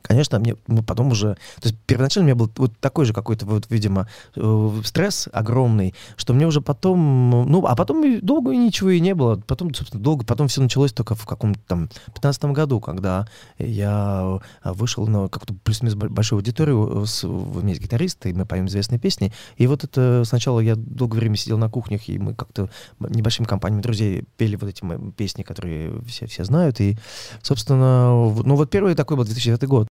[0.07, 1.35] Конечно, мне ну, потом уже...
[1.61, 5.95] То есть первоначально у меня был вот такой же какой-то, вот, видимо, э, стресс огромный,
[6.17, 7.51] что мне уже потом...
[7.51, 9.35] Ну, а потом долго ничего и не было.
[9.49, 10.25] Потом, собственно, долго...
[10.25, 13.27] Потом все началось только в каком-то там 15 году, когда
[13.59, 19.33] я вышел на какую-то плюс-минус большую аудиторию с, вместе гитариста, и мы поем известные песни.
[19.57, 23.83] И вот это сначала я долгое время сидел на кухнях, и мы как-то небольшими компаниями
[23.83, 24.85] друзей пели вот эти
[25.17, 26.81] песни, которые все, все знают.
[26.81, 26.97] И,
[27.43, 29.89] собственно, ну вот первый такой был 2009 год.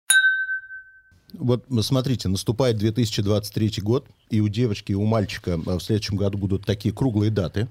[1.38, 6.38] Вот смотрите, наступает 2023 год, и у девочки, и у мальчика а, в следующем году
[6.38, 7.68] будут такие круглые даты.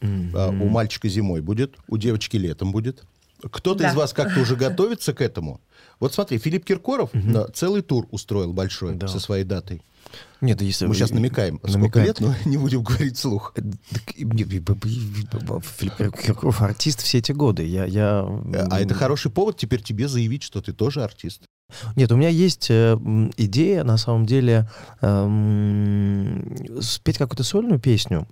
[0.00, 0.62] Mm-hmm.
[0.62, 3.04] У мальчика зимой будет, у девочки летом будет.
[3.42, 3.90] Кто-то да.
[3.90, 5.60] из вас как-то уже готовится к этому?
[6.00, 7.52] Вот смотри, Филипп Киркоров mm-hmm.
[7.52, 9.08] целый тур устроил большой да.
[9.08, 9.82] со своей датой.
[10.40, 10.86] Нет, если...
[10.86, 11.80] Мы сейчас намекаем, намекаем.
[11.80, 13.54] сколько лет, но не будем говорить слух.
[13.56, 13.62] Э,
[15.78, 17.64] Филипп Киркоров артист все эти годы.
[17.66, 18.20] Я, я...
[18.70, 21.42] А это хороший повод теперь тебе заявить, что ты тоже артист.
[21.96, 22.96] Нет, у меня есть э,
[23.36, 24.68] идея, на самом деле,
[25.00, 26.40] э,
[26.80, 28.26] спеть какую-то сольную песню.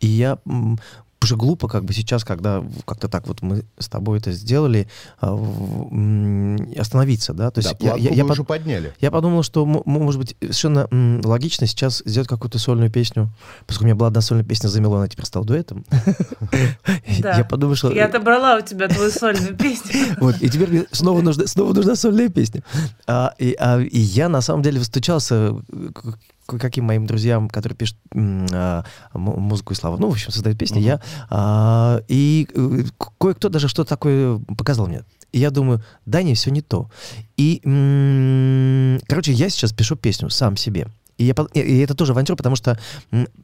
[0.00, 0.38] И я
[1.24, 4.86] уже глупо как бы сейчас, когда как-то так вот мы с тобой это сделали,
[5.20, 5.34] а,
[6.78, 7.50] остановиться, да?
[7.50, 8.48] То есть да, я, я, я уже под...
[8.48, 8.94] подняли.
[9.00, 10.88] Я подумал, что, может быть, совершенно
[11.24, 13.30] логично сейчас сделать какую-то сольную песню,
[13.66, 15.84] поскольку у меня была одна сольная песня за Милона, теперь стал дуэтом.
[17.06, 17.92] Я подумал, что...
[17.92, 20.14] Я отобрала у тебя твою сольную песню.
[20.20, 22.62] Вот, и теперь снова нужна, снова нужна сольная песня.
[23.06, 25.54] А, и, а, и я, на самом деле, стучался
[26.46, 30.84] каким моим друзьям, которые пишут а, музыку и славу, ну, в общем, создают песни, uh-huh.
[30.84, 32.84] я, а, и э,
[33.18, 35.04] кое-кто даже что-то такое показал мне.
[35.32, 36.88] И я думаю, да, не, все не то.
[37.36, 37.60] И,
[39.08, 40.86] короче, я сейчас пишу песню сам себе.
[41.18, 42.78] И, я, и это тоже авантюра, потому что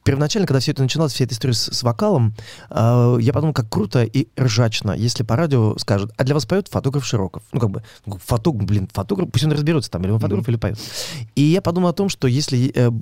[0.05, 2.35] первоначально, когда все это начиналось, вся эта история с, с вокалом,
[2.71, 6.69] э, я подумал, как круто и ржачно, если по радио скажут, а для вас поет
[6.69, 7.43] фотограф Широков.
[7.53, 7.83] Ну, как бы,
[8.25, 10.51] фотограф, блин, фотограф, пусть он разберется там, или он фотограф, mm-hmm.
[10.51, 10.79] или поет.
[11.35, 12.93] И я подумал о том, что если э, у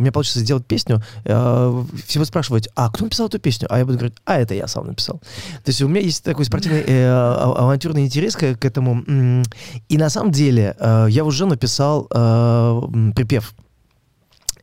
[0.00, 3.66] меня получится сделать песню, э, все будут спрашивать, а кто написал эту песню?
[3.70, 5.18] А я буду говорить, а это я сам написал.
[5.64, 9.44] То есть у меня есть такой спортивный э, а, авантюрный интерес к, к этому.
[9.88, 13.54] И на самом деле э, я уже написал э, припев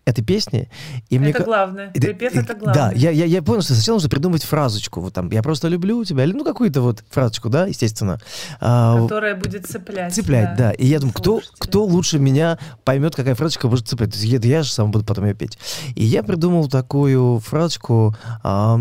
[0.05, 0.69] этой песни.
[1.09, 1.33] И это мне...
[1.33, 1.89] главное.
[1.89, 2.73] Припев— это главное.
[2.73, 5.01] Да, я, я, я понял, что сначала нужно придумать фразочку.
[5.01, 6.23] Вот там, я просто люблю тебя.
[6.23, 8.19] Или, ну, какую-то вот фразочку, да, естественно.
[8.61, 10.13] А, Которая будет цеплять.
[10.13, 10.69] Цеплять, да.
[10.69, 10.71] да.
[10.71, 14.11] И я думаю, кто, кто лучше меня поймет, какая фразочка может цеплять.
[14.11, 15.57] То есть я, я же сам буду потом ее петь.
[15.95, 18.75] И я придумал такую фразочку а,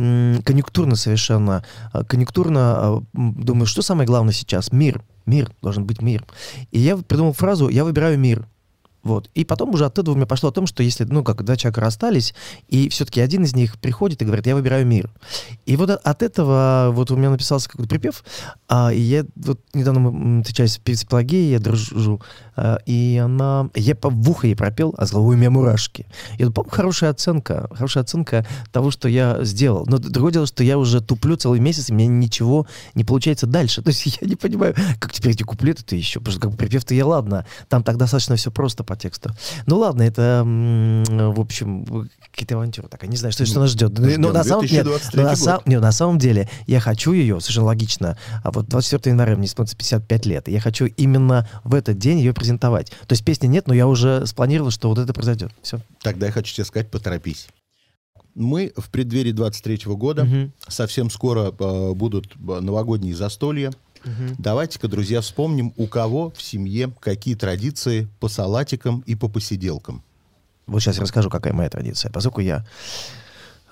[0.45, 1.65] конъюнктурно совершенно.
[1.93, 4.73] А, конъюнктурно, а, думаю, что самое главное сейчас?
[4.73, 5.03] Мир.
[5.25, 6.23] Мир, должен быть мир.
[6.71, 8.47] И я придумал фразу «Я выбираю мир».
[9.05, 9.31] Вот.
[9.35, 11.81] И потом уже оттуда у меня пошло о том, что если, ну, как два человека
[11.83, 12.35] расстались,
[12.69, 15.11] и все-таки один из них приходит и говорит, я выбираю мир.
[15.67, 18.25] И вот от этого вот у меня написался какой-то припев,
[18.67, 22.23] а, и я вот недавно мы встречались с психологией, я дружу,
[22.87, 26.07] и она, я по, в ухо ей пропел, а с головой у меня мурашки.
[26.39, 29.85] И по хорошая оценка, хорошая оценка того, что я сделал.
[29.87, 33.47] Но другое дело, что я уже туплю целый месяц, и у меня ничего не получается
[33.47, 33.83] дальше.
[33.85, 36.95] То есть я не понимаю, как теперь эти куплеты-то еще, потому что как бы припев-то
[36.95, 39.31] я ладно, там так достаточно все просто по тексту.
[39.67, 42.89] Ну ладно, это, в общем, какие-то авантюры.
[42.89, 43.99] Так, я не знаю, что, что нас ждет.
[43.99, 47.41] Но, но, на самом, нет, но, на, сам, нет, на самом деле я хочу ее,
[47.41, 51.75] совершенно логично, а вот 24 января мне исполнится 55 лет, и я хочу именно в
[51.75, 52.91] этот день ее презентовать.
[52.91, 55.51] То есть песни нет, но я уже спланировал, что вот это произойдет.
[55.63, 55.81] Все.
[56.03, 57.49] Тогда я хочу тебе сказать, поторопись.
[58.35, 60.51] Мы в преддверии 23 года, угу.
[60.69, 63.73] совсем скоро э, будут а, новогодние застолья.
[64.05, 64.37] Угу.
[64.39, 70.03] Давайте-ка, друзья, вспомним, у кого в семье какие традиции по салатикам и по посиделкам.
[70.67, 72.11] Вот сейчас я расскажу, какая моя традиция.
[72.11, 73.24] Поскольку я э,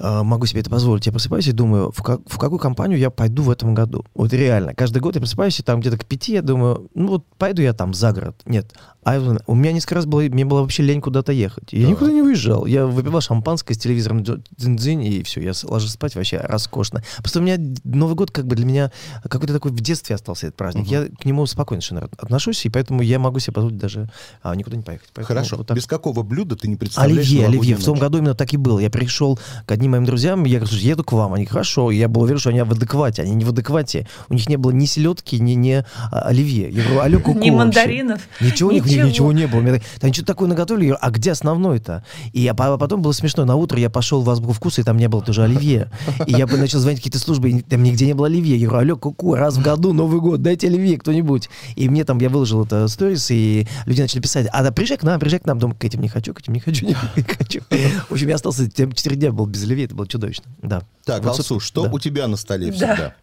[0.02, 3.42] могу себе это позволить, я просыпаюсь и думаю, в, как, в какую компанию я пойду
[3.42, 4.04] в этом году.
[4.14, 4.74] Вот реально.
[4.74, 7.72] Каждый год я просыпаюсь, и там где-то к пяти я думаю, ну вот пойду я
[7.72, 8.40] там за город.
[8.44, 11.72] Нет, а у меня несколько раз было, мне было вообще лень куда-то ехать.
[11.72, 11.90] Я да.
[11.90, 12.66] никуда не уезжал.
[12.66, 17.02] Я выпивал шампанское с телевизором дзынь и все, я ложусь спать вообще роскошно.
[17.18, 18.92] Просто у меня Новый год как бы для меня
[19.28, 20.84] какой-то такой в детстве остался этот праздник.
[20.84, 20.92] Угу.
[20.92, 24.08] Я к нему спокойно совершенно отношусь, и поэтому я могу себе позволить даже
[24.42, 25.08] а, никуда не поехать.
[25.14, 25.56] Поэтому Хорошо.
[25.56, 25.76] Вот так.
[25.76, 27.76] Без какого блюда ты не представляешь Оливье, оливье.
[27.76, 28.78] В том году именно так и было.
[28.78, 31.34] Я пришел к одним моим друзьям, я говорю, еду к вам.
[31.34, 31.90] Они, хорошо.
[31.90, 33.22] Я был уверен, что они в адеквате.
[33.22, 34.08] Они не в адеквате.
[34.28, 35.84] У них не было ни селедки, ни, ни а,
[36.20, 36.70] оливье.
[36.70, 38.20] Я говорю, алло, куку Ни мандаринов.
[38.40, 42.04] Ничего, ничего, ничего не было меня, там что-то такое наготовили, а где основной-то?
[42.32, 44.96] И я, а потом было смешно, на утро я пошел в азбуку вкуса, и там
[44.96, 45.90] не было тоже оливье.
[46.26, 48.56] И я бы начал звонить какие-то службы, и там нигде не было оливье.
[48.56, 51.48] Я говорю, алло, куку, раз в году Новый год, дайте оливье кто-нибудь.
[51.76, 55.02] И мне там, я выложил это сторис, и люди начали писать, а да, приезжай к
[55.02, 55.58] нам, приезжай к нам.
[55.58, 57.60] Думаю, к этим не хочу, к этим не хочу, не хочу.
[58.08, 60.44] В общем, я остался, 4 дня был без оливье, это было чудовищно.
[60.62, 60.82] Да.
[61.04, 61.90] Так, Алсу, что да.
[61.90, 63.14] у тебя на столе всегда?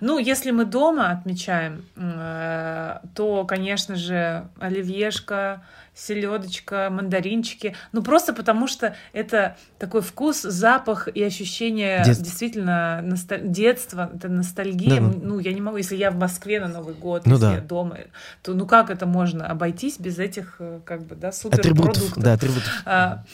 [0.00, 5.62] Ну, если мы дома отмечаем, э, то, конечно же, оливьешка,
[5.94, 7.74] селедочка, мандаринчики.
[7.92, 12.24] Ну, просто потому что это такой вкус, запах и ощущение Детство.
[12.24, 15.00] действительно носталь- детства, это ностальгия.
[15.00, 15.18] Да-да.
[15.22, 17.54] Ну, я не могу, если я в Москве на Новый год, Ну если да.
[17.54, 17.98] я дома,
[18.42, 22.22] то ну как это можно обойтись без этих, э, как бы, да, Атрибутов, суперпродуктов?
[22.22, 22.82] да, атрибутов.
[22.84, 23.24] А,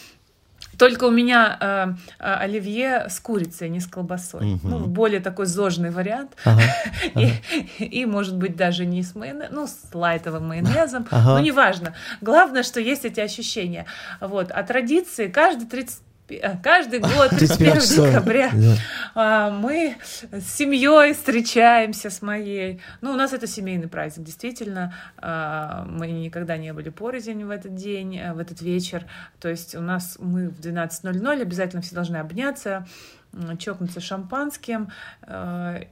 [0.78, 4.44] Только у меня э, а, оливье с курицей, не с колбасой.
[4.44, 4.70] Мгм.
[4.70, 6.32] Ну, более такой зожный вариант.
[6.44, 6.62] Ага.
[7.78, 11.06] И, и, может быть, даже не с майонезом, ну, с лайтовым майонезом.
[11.10, 11.34] Ага.
[11.34, 11.94] Ну, неважно.
[12.20, 13.86] Главное, что есть эти ощущения.
[14.20, 14.50] Вот.
[14.50, 16.13] А традиции каждый 30 а,
[16.62, 18.08] Каждый год, 31 числа.
[18.08, 18.76] декабря, Да.
[19.14, 19.96] а, мы
[20.32, 22.80] с семьей встречаемся с моей.
[23.02, 24.94] Ну, у нас это семейный праздник, действительно.
[25.18, 29.04] А, Мы никогда не были порознь в этот день, э, в этот вечер.
[29.38, 32.86] То есть у нас мы в 12.00 обязательно все должны обняться,
[33.58, 34.88] чокнуться шампанским,
[35.26, 35.82] э,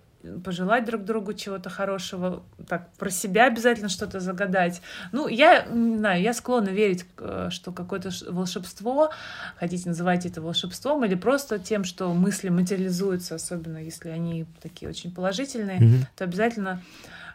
[0.44, 4.80] пожелать друг другу чего-то хорошего, так про себя обязательно что-то загадать.
[5.10, 9.10] Ну, я не знаю, я склонна верить, э, что какое-то волшебство,
[9.56, 15.12] хотите называть это волшебством, или просто тем, что мысли материализуются, особенно если они такие очень
[15.12, 16.06] положительные, Мгм.
[16.16, 16.82] то обязательно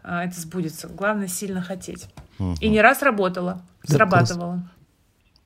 [0.03, 0.87] а, это сбудется.
[0.87, 2.07] Главное сильно хотеть.
[2.39, 2.55] Мгм.
[2.61, 4.69] И не раз работало, Да, срабатывало.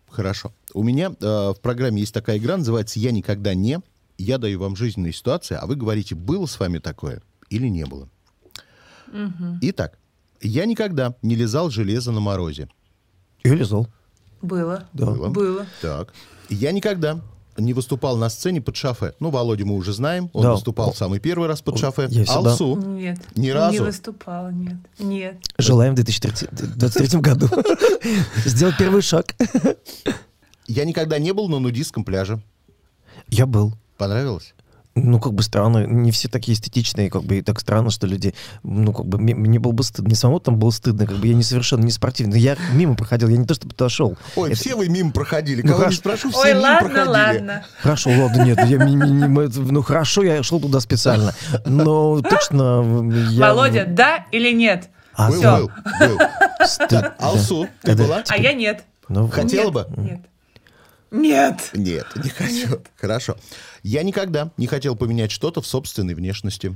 [0.07, 0.53] Хорошо.
[0.73, 3.79] У меня э, в программе есть такая игра, называется «Я никогда не».
[4.17, 8.07] Я даю вам жизненные ситуации, а вы говорите, было с вами такое или не было.
[9.11, 9.59] Мгм.
[9.61, 9.97] Итак,
[10.41, 12.69] я никогда не лизал железо на морозе.
[13.43, 13.87] Или зол.
[14.41, 14.87] Было.
[14.93, 15.05] Да.
[15.05, 15.29] Было.
[15.29, 15.65] Было.
[15.81, 16.13] Так.
[16.49, 17.19] Я никогда
[17.57, 19.13] не выступал на сцене под шафе.
[19.19, 20.29] Ну, Володю мы уже знаем.
[20.33, 20.53] Он Да.
[20.53, 22.03] выступал самый первый раз под шафе.
[22.09, 22.75] я всегда- Алсу.
[22.77, 23.19] Нет.
[23.35, 23.83] Ни Не разу?
[23.83, 24.77] выступала, нет.
[24.97, 25.35] Нет.
[25.57, 27.47] Желаем в 2023 году
[28.45, 29.35] сделать первый шаг.
[30.67, 32.41] Я никогда не был на нудистском пляже.
[33.27, 33.73] Я был.
[33.97, 34.53] Понравилось?
[34.93, 38.33] Ну, как бы странно, не все такие эстетичные, как бы и так странно, что люди,
[38.63, 41.27] ну, как бы мне, мне было бы стыдно, мне самому там было стыдно, как бы
[41.27, 44.17] я не совершенно не спортивный, я мимо проходил, я не то чтобы туда шел.
[44.35, 45.61] Ой, Это- все вы мимо проходили.
[45.61, 45.97] Ну, Кого не хорошо.
[45.97, 47.13] спрошу, все Ой, мимо ладно, проходили.
[47.13, 47.65] ладно.
[47.81, 48.95] Хорошо, ладно, нет, я, ми-
[49.27, 51.33] ми- это- ну хорошо, я шел туда специально,
[51.65, 52.83] но точно
[53.29, 53.47] я...
[53.53, 54.89] Володя, да или нет?
[55.13, 56.19] А, Был, да, был, был.
[56.67, 58.23] стыд, Алсу, ты Это- была?
[58.27, 58.83] А я нет.
[59.07, 59.85] Ну, Хотела Нет, бы?
[59.97, 60.19] Нет.
[61.11, 61.71] Нет.
[61.73, 62.81] Нет, не хочу.
[62.99, 63.35] Хорошо.
[63.83, 66.75] Я никогда не хотел поменять что-то в собственной внешности.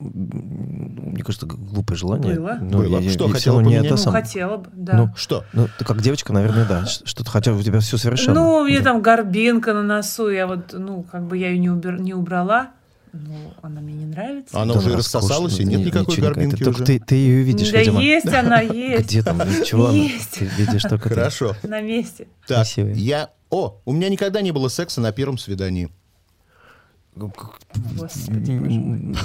[0.00, 2.36] мне кажется, глупое желание.
[2.36, 2.58] Было.
[2.60, 3.00] Ну, Было.
[3.00, 3.84] я- Что я хотела равно не поменять?
[3.86, 4.92] это Ну, сам- хотела бы, да.
[4.96, 5.44] Ну, Что?
[5.52, 6.86] Ну, ты как девочка, наверное, да.
[6.86, 8.34] Что-то хотя у тебя все совершенно.
[8.40, 8.84] Ну, у меня Да.
[8.92, 12.70] там горбинка на носу, я вот, ну, как бы я ее не, убер- не убрала.
[13.12, 14.60] Ну, она мне не нравится.
[14.60, 16.70] Она Да уже рассосалась, и нет ни- никакой ничего горбинки какая-то.
[16.70, 16.78] уже.
[16.78, 18.00] Только ты, ты ее видишь, да видимо.
[18.02, 19.06] есть она, есть.
[19.06, 19.40] Где там?
[19.64, 19.96] Чего она?
[19.96, 20.30] Есть.
[20.38, 21.14] Ты видишь только ты.
[21.14, 21.56] Хорошо.
[21.62, 22.26] На месте.
[22.46, 22.94] Так, Красивая.
[22.94, 23.30] я...
[23.50, 25.88] О, у меня никогда не было секса на первом свидании.
[27.16, 29.16] Господи, боже мой.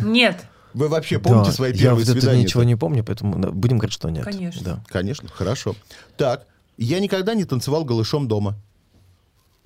[0.00, 2.42] Нет, Вы вообще помните Да, свои я первые это свидания?
[2.42, 4.24] ничего не помню, поэтому будем говорить, что нет.
[4.24, 4.62] Конечно.
[4.64, 4.84] Да.
[4.88, 5.74] Конечно, хорошо.
[6.16, 8.56] Так, я никогда не танцевал голышом дома.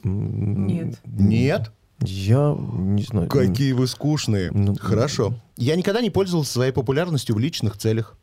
[0.04, 0.98] нет.
[1.04, 1.70] Нет?
[2.00, 3.28] Я не знаю.
[3.28, 4.50] Какие вы скучные.
[4.52, 5.34] Ну, Хорошо.
[5.56, 8.16] Я никогда не пользовался своей популярностью в личных целях.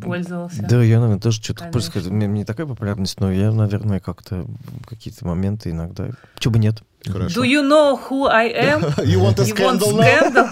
[0.00, 0.62] Пользовался.
[0.62, 2.08] Да, я, наверное, тоже что-то происходит.
[2.08, 4.46] У меня не такая популярность, но я, наверное, как-то
[4.86, 6.08] какие-то моменты иногда...
[6.38, 6.82] Чего бы нет.
[7.04, 7.42] Хорошо.
[7.42, 8.80] Do you know who I am?
[9.04, 10.50] You want a You want scandal now?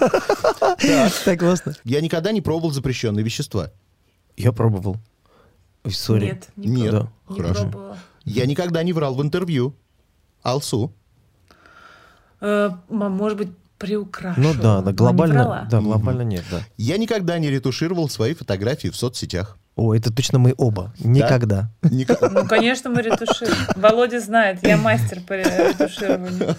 [0.79, 1.11] scandal?
[1.25, 1.73] Так классно.
[1.83, 3.71] Я никогда не пробовал запрещенные вещества.
[4.37, 4.97] Я пробовал.
[5.89, 6.25] Сори.
[6.25, 6.91] Нет, не Нет.
[6.91, 7.07] Да.
[7.29, 7.61] Не Хорошо.
[7.61, 7.97] пробовала.
[8.25, 9.75] Я никогда не врал в интервью.
[10.43, 10.93] Алсу.
[12.43, 14.39] Э, Может быть, приукрашу.
[14.39, 16.59] Ну да, да, глобально, да, глобально нет, да.
[16.77, 19.57] Я никогда не ретушировал свои фотографии в соцсетях.
[19.75, 20.93] О, это точно мы оба.
[20.99, 21.71] Никогда.
[21.81, 23.57] Ника- Ну, конечно, мы ретушируем.
[23.75, 26.55] Володя знает, я мастер по ретушированию.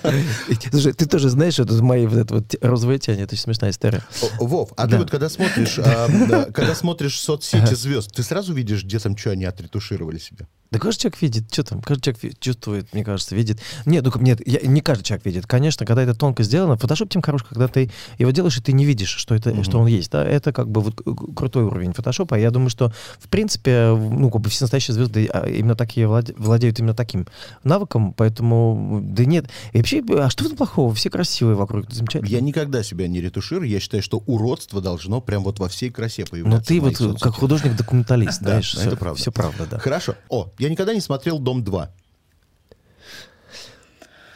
[0.71, 4.03] Слушай, ты тоже знаешь, это мои вот это вот розовые тени, это очень смешная история.
[4.41, 4.99] Вов, а ты Да.
[4.99, 9.31] вот когда смотришь, а, да, когда смотришь соцсети звезд, ты сразу видишь, где там что
[9.31, 10.49] они отретушировали себе?
[10.75, 13.61] Да каждый человек видит, что там, каждый человек чувствует, мне кажется, видит.
[13.87, 15.47] Нет, ну нет, я- не каждый человек видит.
[15.47, 18.85] Конечно, когда это тонко сделано, фотошоп тем хорош, когда ты его делаешь, и ты не
[18.85, 20.11] видишь, что, это, что он есть.
[20.11, 20.25] Да?
[20.25, 21.01] Это как бы вот
[21.37, 22.35] крутой уровень фотошопа.
[22.35, 26.35] Я думаю, что, в принципе, ну, как бы все настоящие звезды а, именно такие владе-
[26.37, 27.27] владеют именно таким
[27.63, 29.47] навыком, поэтому, да нет.
[29.73, 30.95] И вообще, а что этом плохого?
[30.95, 32.29] Все красивые вокруг, замечательно.
[32.31, 33.69] Я никогда себя не ретуширую.
[33.69, 36.51] Я считаю, что уродство должно прям вот во всей красе появляться.
[36.51, 37.21] Но Ну, ты вот соцсетях.
[37.23, 39.21] как художник-документалист, знаешь, это правда.
[39.21, 39.79] все правда, да.
[39.79, 40.15] Хорошо.
[40.29, 41.89] О, я никогда не смотрел «Дом 2».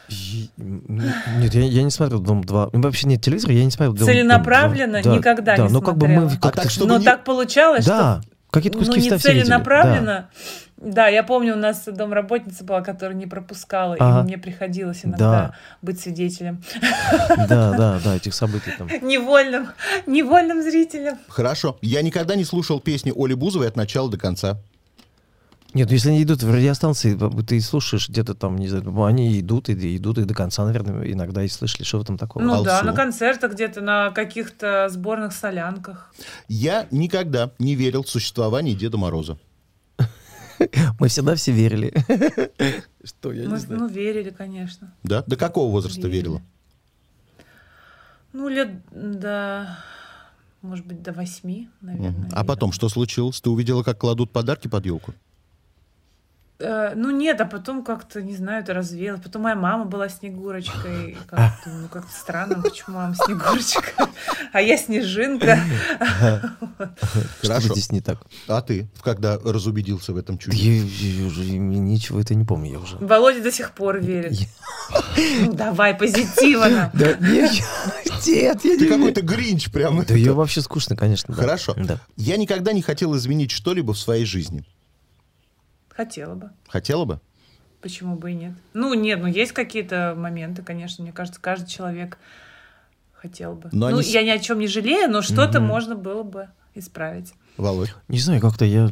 [0.09, 0.83] И- м,
[1.41, 2.71] Нет, я, я не смотрел «Дом 2».
[2.73, 5.19] Ну, Вообще нет телевизора, я не смотрел «Дом, Целенаправленно Дом 2».
[5.19, 6.41] никогда да, не ну как бы мы смотрела.
[6.41, 6.49] как-то...
[6.61, 9.43] А так, чтобы Но не- так получалось, Да, что какие-то ну, куски не все видели.
[9.45, 10.31] целенаправленно.
[10.79, 14.21] Да, я помню, у нас домработница была, которая не пропускала, Ага.
[14.21, 15.55] и мне приходилось иногда Да.
[15.83, 16.63] быть свидетелем.
[17.49, 18.87] Да, да, да, этих событий там.
[19.03, 19.69] Невольным,
[20.07, 21.19] невольным зрителем.
[21.29, 21.77] Хорошо.
[21.83, 24.59] Я никогда не слушал песни Оли Бузовой от начала до конца.
[25.75, 29.39] Нет, ну если они идут в радиостанции, ты слушаешь где-то там, не знаю, ну, они
[29.39, 32.43] идут и идут и до конца, наверное, иногда и слышали, что в этом такого.
[32.43, 32.87] Ну да, Алсу.
[32.87, 36.15] на концертах где-то, на каких-то сборных солянках.
[36.49, 39.39] Я никогда не верил в существование Деда Мороза.
[40.99, 41.93] Мы всегда все верили.
[43.05, 44.95] Что, я Мы, ну, верили, конечно.
[45.03, 45.23] Да?
[45.27, 46.41] До какого возраста верила?
[48.33, 49.79] Ну, лет до,
[50.63, 52.31] может быть, до восьми, наверное.
[52.33, 53.41] А потом что случилось?
[53.41, 55.15] Ты увидела, как кладут подарки под елку?
[56.61, 59.21] Э, ну нет, а потом как-то, не знаю, это развеялось.
[59.23, 61.17] Потом моя мама была Снегурочкой.
[61.29, 64.09] Как-то, ну, как-то странно, почему мама Снегурочка,
[64.53, 65.61] а я Снежинка.
[67.43, 67.75] Что Хорошо.
[67.75, 68.19] здесь не так?
[68.49, 70.57] А ты, когда разубедился в этом чуде?
[70.57, 72.97] Я, я уже ничего это не помню, я уже.
[72.97, 74.37] Володя до сих пор верит.
[75.41, 76.91] Ну давай, позитивно.
[76.93, 77.53] Да, нет,
[78.27, 80.05] нет, я Ты какой-то гринч прям.
[80.05, 81.35] Да ее вообще скучно, конечно.
[81.35, 81.75] Хорошо.
[81.77, 81.99] Да.
[82.17, 84.65] Я никогда не хотел изменить что-либо в своей жизни.
[85.99, 86.51] Хотела бы.
[86.69, 87.21] Хотела бы?
[87.81, 88.53] Почему бы и нет?
[88.73, 92.19] Ну, нет, ну есть какие-то моменты, конечно, мне кажется, каждый человек
[93.15, 93.69] хотел бы.
[93.73, 97.35] Но ну, они я ни о чем не жалею, но что-то можно было бы исправить.
[97.57, 97.93] Володь.
[98.07, 98.89] Не знаю, как-то я,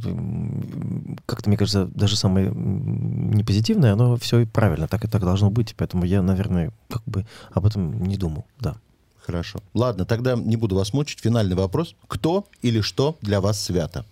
[1.26, 6.04] как-то, мне кажется, даже самое непозитивное, оно все правильно, так и так должно быть, поэтому
[6.04, 8.74] я, наверное, как бы об этом не думал, да.
[9.20, 9.60] Хорошо.
[9.74, 11.20] Ладно, тогда не буду вас мучить.
[11.20, 11.94] Финальный вопрос.
[12.08, 14.04] Кто или что для вас свято?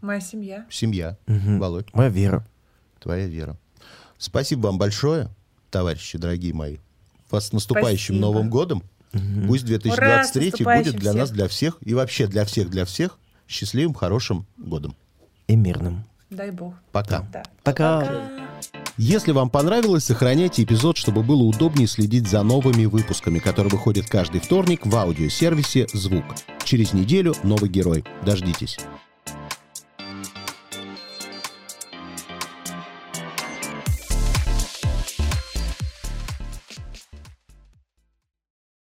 [0.00, 0.66] Моя семья.
[0.70, 1.16] Семья.
[1.26, 1.58] Мгм.
[1.58, 2.46] Володь, Моя вера.
[3.00, 3.56] твоя вера.
[4.18, 5.28] Спасибо вам большое,
[5.70, 6.78] товарищи дорогие мои.
[7.30, 8.20] Вас с наступающим Спасибо.
[8.20, 8.82] Новым годом.
[9.12, 9.48] Мгм.
[9.48, 11.36] Пусть 2023 Ура, будет для нас, всех.
[11.36, 14.94] для всех, и вообще для всех, для всех счастливым, хорошим годом.
[15.46, 16.04] И мирным.
[16.30, 16.74] Дай бог.
[16.92, 17.26] Пока.
[17.32, 17.42] Да.
[17.64, 18.00] Пока.
[18.00, 18.22] Пока.
[18.98, 24.40] Если вам понравилось, сохраняйте эпизод, чтобы было удобнее следить за новыми выпусками, которые выходят каждый
[24.40, 26.24] вторник в аудиосервисе «Звук».
[26.64, 28.04] Через неделю новый герой.
[28.26, 28.78] Дождитесь.